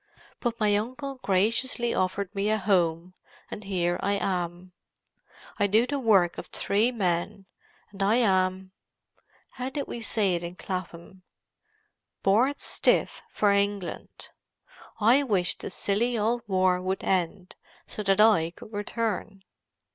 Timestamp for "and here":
3.51-3.99